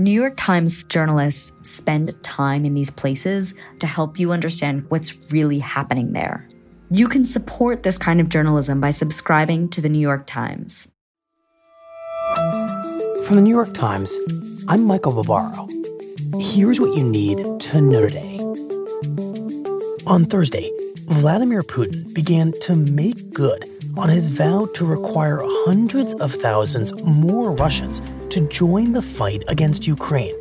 [0.00, 5.58] New York Times journalists spend time in these places to help you understand what's really
[5.58, 6.48] happening there.
[6.90, 10.88] You can support this kind of journalism by subscribing to the New York Times.
[13.26, 14.16] From the New York Times,
[14.68, 15.68] I'm Michael Barbaro.
[16.40, 18.38] Here's what you need to know today.
[20.06, 20.70] On Thursday,
[21.08, 27.52] Vladimir Putin began to make good on his vow to require hundreds of thousands more
[27.52, 30.36] Russians to join the fight against Ukraine.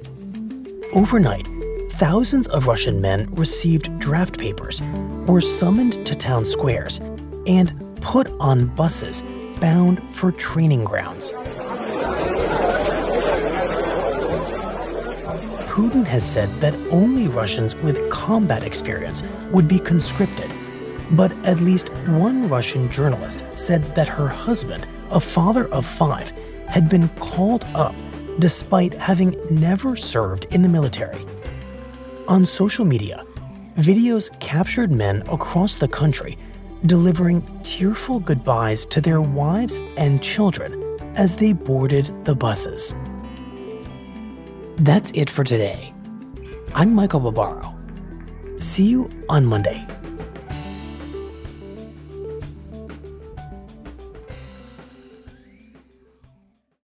[0.94, 1.48] Overnight,
[1.94, 4.82] thousands of Russian men received draft papers,
[5.28, 7.00] were summoned to town squares,
[7.48, 9.24] and put on buses
[9.60, 11.32] bound for training grounds.
[15.70, 20.52] Putin has said that only Russians with combat experience would be conscripted.
[21.12, 26.32] But at least one Russian journalist said that her husband, a father of five,
[26.68, 27.96] had been called up
[28.40, 31.26] despite having never served in the military.
[32.28, 33.26] On social media,
[33.78, 36.38] videos captured men across the country
[36.86, 42.96] delivering tearful goodbyes to their wives and children as they boarded the buses.
[44.78, 45.94] That's it for today.
[46.74, 47.76] I'm Michael Barbaro.
[48.60, 49.86] See you on Monday.